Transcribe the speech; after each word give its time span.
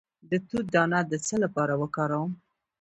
د 0.29 0.31
توت 0.47 0.65
دانه 0.73 0.99
د 1.11 1.13
څه 1.25 1.35
لپاره 1.43 1.73
وکاروم؟ 1.81 2.31